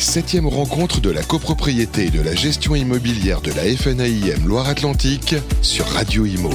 [0.00, 5.34] les septièmes rencontres de la copropriété et de la gestion immobilière de la FNAIM Loire-Atlantique
[5.60, 6.48] sur Radio Imo.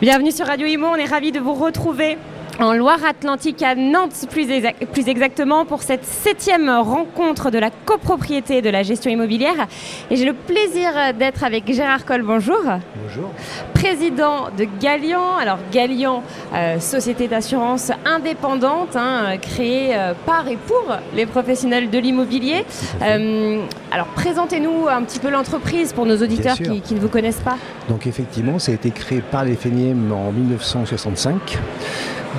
[0.00, 2.18] Bienvenue sur Radio Imo, on est ravis de vous retrouver
[2.62, 4.46] en Loire-Atlantique à Nantes plus,
[4.92, 9.66] plus, exactement pour cette septième rencontre de la copropriété de la gestion immobilière.
[10.10, 12.22] Et j'ai le plaisir d'être avec Gérard Coll.
[12.22, 12.60] Bonjour.
[13.02, 13.30] Bonjour.
[13.74, 15.36] Président de Galian.
[15.40, 16.22] Alors Galian,
[16.54, 22.64] euh, société d'assurance indépendante, hein, créée euh, par et pour les professionnels de l'immobilier.
[23.02, 27.40] Euh, alors présentez-nous un petit peu l'entreprise pour nos auditeurs qui, qui, ne vous connaissent
[27.40, 27.56] pas.
[27.88, 31.58] Donc effectivement, ça a été créé par les FNIM en 1965.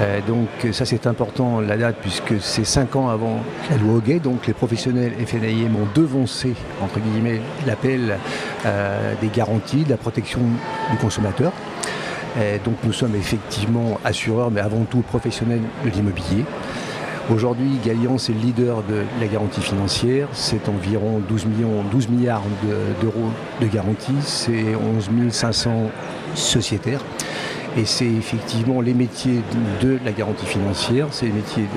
[0.02, 4.19] Euh, donc ça c'est important la date puisque c'est cinq ans avant la loi Hoguet,
[4.19, 8.17] donc les professionnels FNAIM ont devancé entre guillemets l'appel
[8.66, 10.41] euh, des garanties, de la protection
[10.91, 11.52] du consommateur.
[12.38, 16.44] Euh, donc nous sommes effectivement assureurs mais avant tout professionnels de l'immobilier.
[17.31, 20.28] Aujourd'hui, Gallian, c'est le leader de la garantie financière.
[20.33, 22.41] C'est environ 12, millions, 12 milliards
[23.02, 24.16] d'euros de, de garantie.
[24.19, 25.89] C'est 11 500
[26.35, 27.00] sociétaires.
[27.75, 29.41] Et c'est effectivement les métiers
[29.81, 31.31] de la garantie financière, c'est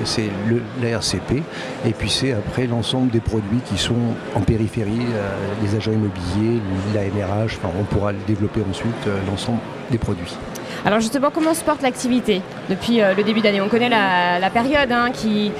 [0.05, 0.29] c'est
[0.81, 1.41] la RCP,
[1.85, 3.95] et puis c'est après l'ensemble des produits qui sont
[4.35, 5.31] en périphérie, euh,
[5.63, 6.61] les agents immobiliers,
[6.93, 9.59] la MRH, enfin on pourra développer ensuite euh, l'ensemble
[9.89, 10.37] des produits.
[10.85, 13.61] Alors justement, comment se porte l'activité depuis euh, le début d'année?
[13.61, 15.51] On connaît la, période hein, qui,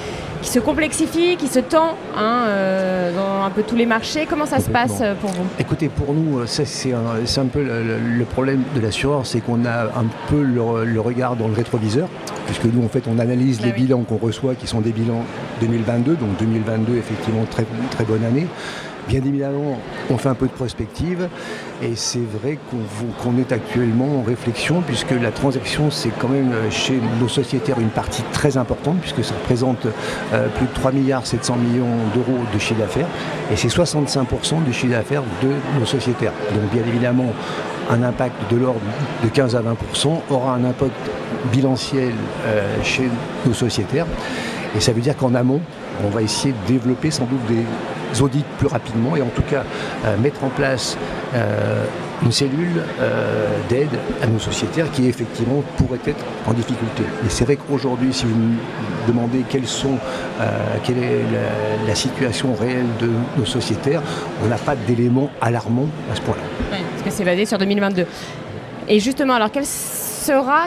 [0.42, 4.26] se complexifie, qui se tend hein, euh, dans un peu tous les marchés.
[4.28, 8.62] Comment ça se passe euh, pour vous Écoutez, pour nous, c'est un, peu le, problème
[8.74, 12.08] de l'assureur, c'est qu'on a un peu le, regard dans le rétroviseur,
[12.46, 15.24] puisque nous, en fait, on analyse ah les bilans qu'on reçoit, qui sont des bilans
[15.60, 18.46] 2022, donc 2022, effectivement, très, très bonne année.
[19.08, 19.78] Bien évidemment,
[20.10, 21.30] on fait un peu de prospective
[21.82, 26.70] et c'est vrai qu'on est actuellement en réflexion puisque la transaction, c'est quand même euh,
[26.70, 29.86] chez nos sociétaires une partie très importante puisque ça représente
[30.34, 33.06] euh, plus de 3 milliards 700 millions d'euros de chiffre d'affaires
[33.50, 36.32] et c'est 65% du chiffre d'affaires de nos sociétaires.
[36.52, 37.32] Donc bien évidemment,
[37.88, 38.80] un impact de l'ordre
[39.24, 40.92] de 15 à 20% aura un impact
[41.50, 42.12] bilanciel
[42.44, 43.08] euh, chez
[43.46, 44.06] nos sociétaires.
[44.76, 45.62] Et ça veut dire qu'en amont,
[46.04, 47.64] on va essayer de développer sans doute des
[48.20, 49.64] audits plus rapidement et en tout cas
[50.04, 50.96] euh, mettre en place
[51.34, 51.84] euh,
[52.22, 57.04] une cellule euh, d'aide à nos sociétaires qui effectivement pourrait être en difficulté.
[57.24, 58.56] Et c'est vrai qu'aujourd'hui, si vous me
[59.06, 59.98] demandez quelles sont,
[60.82, 61.22] quelle est
[61.86, 64.02] la, situation réelle de nos sociétaires,
[64.44, 66.42] on n'a pas d'éléments alarmants à ce point-là.
[66.70, 68.04] parce que c'est basé sur 2022.
[68.88, 69.50] Et justement, alors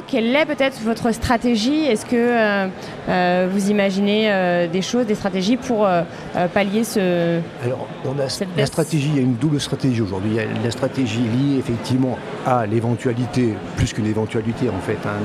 [0.07, 2.67] quelle est peut-être votre stratégie Est-ce que euh,
[3.09, 5.88] euh, vous imaginez euh, des choses, des stratégies pour
[6.53, 7.39] pallier ce.
[7.63, 8.27] Alors, on a
[8.57, 10.31] la stratégie, il y a une double stratégie aujourd'hui.
[10.31, 15.19] Il y a la stratégie liée effectivement à l'éventualité, plus qu'une éventualité en fait, hein,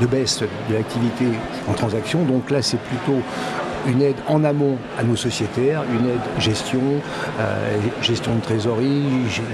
[0.00, 1.26] de baisse de l'activité
[1.68, 2.22] en transaction.
[2.24, 3.20] Donc là, c'est plutôt
[3.86, 6.80] une aide en amont à nos sociétaires, une aide gestion,
[7.38, 9.04] euh, gestion de trésorerie,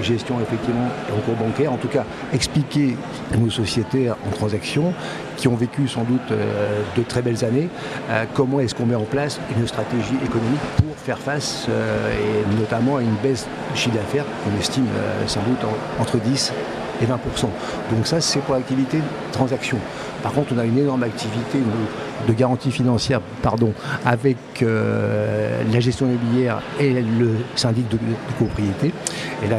[0.01, 2.97] gestion effectivement en cours bancaire, en tout cas expliquer
[3.33, 4.93] à nos sociétaires en transaction
[5.37, 7.69] qui ont vécu sans doute euh, de très belles années,
[8.09, 12.97] euh, comment est-ce qu'on met en place une stratégie économique pour faire face et notamment
[12.97, 14.87] à une baisse du chiffre d'affaires qu'on estime
[15.27, 15.59] sans doute
[15.99, 16.53] entre 10
[17.01, 17.09] et 20%.
[17.91, 18.99] Donc ça, c'est pour l'activité
[19.31, 19.77] transaction.
[20.23, 21.59] Par contre, on a une énorme activité
[22.27, 23.73] de garantie financière pardon,
[24.05, 27.97] avec euh, la gestion immobilière et le syndic de,
[29.47, 29.57] là,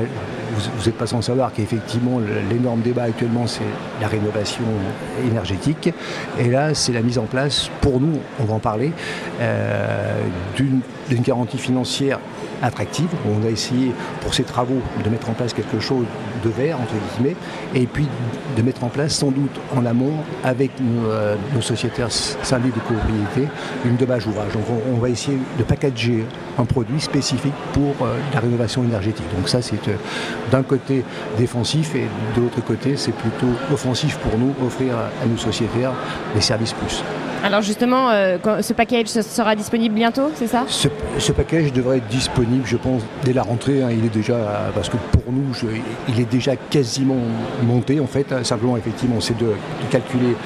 [0.54, 2.20] vous n'êtes pas sans savoir qu'effectivement,
[2.50, 3.62] l'énorme débat actuellement, c'est
[4.00, 4.64] la rénovation
[5.26, 5.92] énergétique.
[6.38, 8.92] Et là, c'est la mise en place, pour nous, on va en parler,
[9.40, 10.22] euh,
[10.56, 10.82] d'une
[11.22, 12.18] garantie financière
[12.62, 13.08] attractive.
[13.26, 16.06] On a essayé pour ces travaux de mettre en place quelque chose
[16.44, 17.36] de vert, entre guillemets,
[17.74, 18.06] et puis
[18.56, 20.12] de mettre en place sans doute en amont
[20.44, 23.48] avec nos, euh, sociétaires syndics de copropriété
[23.84, 24.52] une dommage ouvrage.
[24.52, 26.24] Donc on, va essayer de packager
[26.58, 29.26] un produit spécifique pour euh, la rénovation énergétique.
[29.36, 29.80] Donc ça c'est
[30.50, 31.04] d'un côté
[31.36, 32.06] défensif et
[32.36, 35.92] de l'autre côté c'est plutôt offensif pour nous, offrir à, nos sociétaires
[36.34, 37.02] des services plus.
[37.44, 38.08] Alors justement,
[38.60, 40.64] ce package sera disponible bientôt, c'est ça?
[40.66, 43.80] Ce, package devrait être disponible, je pense, dès la rentrée.
[43.82, 43.90] Hein.
[43.96, 45.44] il est déjà, parce que pour nous,
[46.08, 47.20] il est déjà quasiment
[47.62, 48.44] monté en fait.
[48.44, 49.52] Simplement, effectivement, c'est de,
[49.90, 50.36] calculer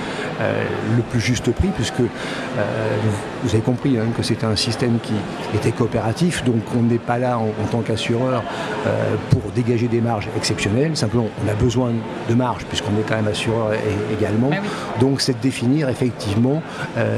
[0.41, 0.65] euh,
[0.97, 2.97] le plus juste prix, puisque euh,
[3.43, 5.15] vous avez compris hein, que c'était un système qui
[5.55, 8.43] était coopératif, donc on n'est pas là en, tant qu'assureur
[8.87, 10.97] euh, pour dégager des marges exceptionnelles.
[10.97, 11.93] Simplement, on a besoin
[12.29, 13.73] de marge puisqu'on est quand même assureur
[14.13, 14.51] également.
[14.53, 14.57] Ah
[15.01, 16.63] donc, c'est de définir effectivement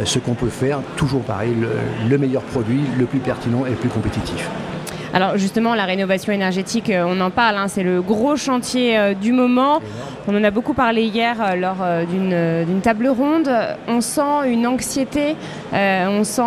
[0.05, 1.55] ce qu'on peut faire, toujours pareil,
[2.09, 4.49] le meilleur produit, le plus pertinent et le plus compétitif.
[5.15, 9.15] Alors justement, la rénovation énergétique, euh, on en parle, hein, c'est le gros chantier euh,
[9.15, 9.81] du moment.
[10.27, 11.77] On en a beaucoup parlé hier euh, lors
[12.11, 13.49] d'une table ronde.
[13.87, 15.37] On sent une anxiété,
[15.73, 16.43] on sent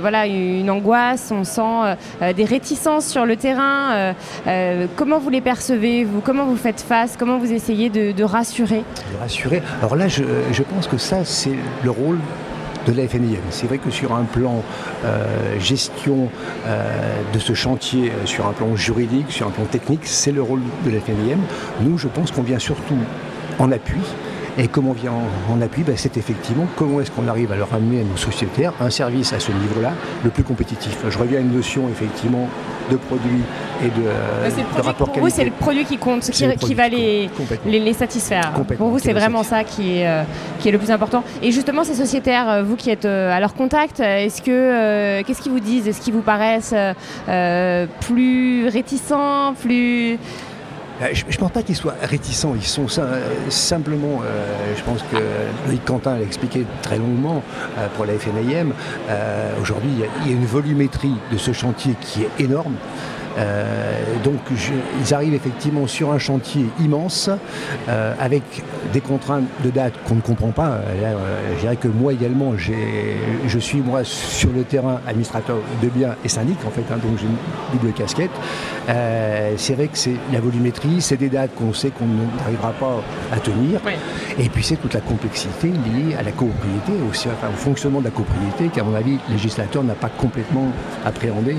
[0.00, 1.96] voilà, une angoisse, on sent
[2.34, 4.14] des réticences sur le terrain.
[4.96, 6.20] comment vous les percevez, vous?
[6.20, 7.16] Comment vous faites face?
[7.18, 8.84] Comment vous essayez de, rassurer?
[9.12, 9.62] De rassurer.
[9.82, 12.18] Alors là, je, je pense que ça, c'est le rôle
[12.86, 13.40] de la FNIM.
[13.50, 14.62] C'est vrai que sur un plan
[15.04, 16.28] euh, gestion
[16.66, 20.42] euh, de ce chantier, euh, sur un plan juridique, sur un plan technique, c'est le
[20.42, 21.38] rôle de la FNIM.
[21.80, 22.98] Nous, je pense qu'on vient surtout
[23.58, 24.00] en appui
[24.58, 25.12] et comment on vient
[25.50, 25.82] en, appui?
[25.82, 29.32] Ben, C'est effectivement comment est-ce qu'on arrive à leur amener à nos sociétaires un service
[29.32, 29.92] à ce niveau-là
[30.22, 30.96] le plus compétitif.
[31.08, 32.48] Je reviens à une notion effectivement
[32.90, 33.40] de produit
[33.82, 37.30] et de, rapport Pour vous, c'est le produit qui compte, qui, va les,
[37.66, 38.52] les, satisfaire.
[38.76, 40.22] Pour vous, c'est vraiment ça qui est, euh,
[40.60, 41.24] qui est le plus important.
[41.42, 45.40] Et justement, ces sociétaires, euh, vous qui êtes euh, à leur contact, est-ce que qu'est-ce
[45.40, 45.88] qu'ils vous disent?
[45.88, 46.74] Est-ce qu'ils vous paraissent
[48.00, 50.16] plus réticents, plus euh,
[51.12, 52.86] je ne pense pas qu'ils soient réticents, ils sont
[53.48, 55.16] simplement, euh, je pense que
[55.66, 57.42] Loïc Quentin l'a expliqué très longuement
[57.78, 58.72] euh, pour la FNIM,
[59.60, 59.90] aujourd'hui
[60.24, 62.74] il y, a une volumétrie de ce chantier qui est énorme.
[63.38, 64.38] Euh, donc
[65.00, 67.30] ils arrivent effectivement sur un chantier immense
[67.88, 68.42] euh, avec
[68.92, 70.68] des contraintes de date qu'on ne comprend pas.
[70.68, 71.16] Euh,
[71.56, 76.28] je dirais que moi également, je suis moi sur le terrain administrateur de biens et
[76.28, 78.30] syndic en fait, hein, donc j'ai une double casquette.
[79.56, 83.02] c'est vrai que c'est la volumétrie, c'est des dates qu'on sait qu'on n'arrivera pas
[83.32, 83.80] à tenir.
[84.38, 88.10] Et puis c'est toute la complexité liée à la copropriété, aussi au fonctionnement de la
[88.10, 90.68] copropriété, qu'à mon avis, le législateur n'a pas complètement
[91.04, 91.54] appréhendé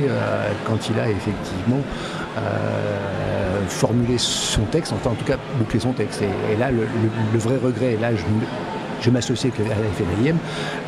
[0.65, 6.21] quand il a effectivement euh, formuler son texte, enfin en tout cas boucler son texte.
[6.21, 8.09] Et, là, le, vrai regret, et là
[9.01, 10.37] je, m'associe avec la FNIM,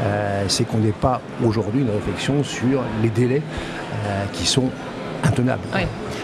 [0.02, 3.42] euh, c'est qu'on n'ait pas aujourd'hui une réflexion sur les délais
[4.06, 4.70] euh, qui sont
[5.24, 5.62] intenables.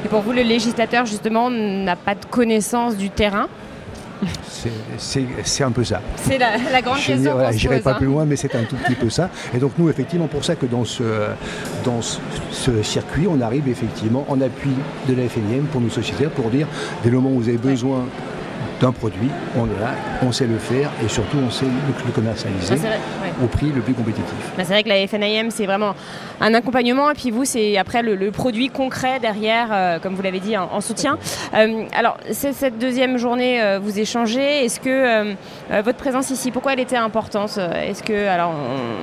[0.04, 3.48] Et pour vous, le législateur, justement, n'a pas de connaissance du terrain?
[4.98, 6.02] C'est un peu ça.
[6.16, 7.36] C'est la, grande je question.
[7.52, 7.96] Je n'irai pas hein.
[7.98, 9.30] plus loin, mais c'est un tout petit peu ça.
[9.54, 11.04] Et donc nous, effectivement, pour ça que dans ce,
[11.84, 14.72] dans ce circuit, on arrive effectivement en appui
[15.08, 16.68] de la FNIM pour nos sociétaires pour dire,
[17.04, 18.06] dès le moment où vous avez besoin
[18.84, 19.92] d'un produit, on est là,
[20.22, 22.76] on sait le faire et surtout on sait le, commercialiser
[23.42, 24.34] au prix le plus compétitif.
[24.58, 25.96] Bah, c'est vrai que la FNIM c'est vraiment
[26.42, 30.42] un accompagnement et puis vous c'est après le, produit concret derrière, euh, comme vous l'avez
[30.42, 31.18] dit, en, soutien.
[31.54, 34.66] Euh, alors cette deuxième journée, euh, vous échangez.
[34.66, 35.34] Est-ce que
[35.82, 37.58] votre présence ici, pourquoi elle était importante?
[37.58, 38.54] Est-ce que alors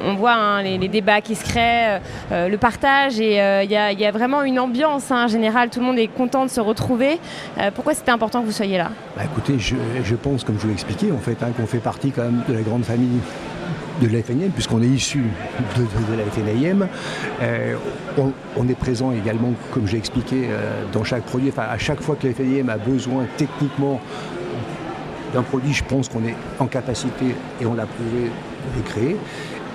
[0.06, 2.00] on, voit hein, les, débats qui se créent,
[2.30, 5.70] le partage et il y, a vraiment une ambiance hein, en général.
[5.70, 7.18] Tout le monde est content de se retrouver.
[7.74, 8.90] pourquoi c'était important que vous soyez là?
[9.16, 9.69] Bah, Écoutez, je,
[10.14, 12.54] pense, comme je vous l'ai expliqué, en fait, hein, qu'on fait partie quand même de
[12.54, 13.20] la grande famille
[14.00, 14.22] de la
[14.54, 15.24] puisqu'on est issu
[15.76, 16.88] de, la FNIM.
[17.42, 17.74] Euh,
[18.56, 21.50] on, est présent également, comme j'ai expliqué, euh, dans chaque produit.
[21.50, 24.00] Enfin, à chaque fois que la FNIM a besoin techniquement
[25.34, 29.16] d'un produit, je pense qu'on est en capacité, et on l'a prouvé, de le créer.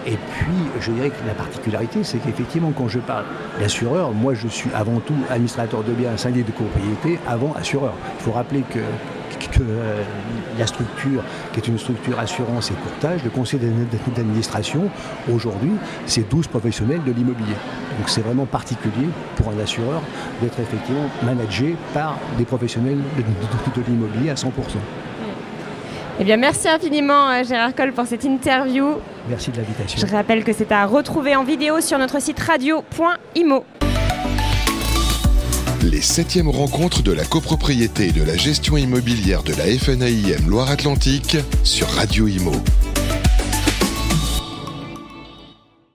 [0.08, 3.26] Et puis, je dirais que la particularité, c'est qu'effectivement, quand je parle
[3.60, 7.94] d'assureur, moi, je suis avant tout administrateur de biens, syndic de copropriété, avant assureur.
[8.20, 8.80] Il faut rappeler que
[9.58, 10.02] que euh,
[10.58, 11.24] la structure,
[11.54, 13.60] qui est une structure assurance et courtage, le conseil
[14.16, 14.90] d'administration,
[15.34, 15.72] aujourd'hui,
[16.06, 17.56] c'est 12 professionnels de l'immobilier.
[17.98, 20.02] Donc c'est vraiment particulier pour un assureur
[20.42, 24.48] d'être effectivement managé par des professionnels de, l'immobilier à 100%.
[26.18, 28.96] Eh bien, merci infiniment euh, Gérard Coll pour cette interview.
[29.28, 30.00] Merci de l'invitation.
[30.00, 33.66] Je rappelle que c'est à retrouver en vidéo sur notre site radio.imo.
[35.96, 41.38] Les septièmes rencontres de la copropriété et de la gestion immobilière de la FNAIM Loire-Atlantique
[41.64, 42.52] sur Radio Imo.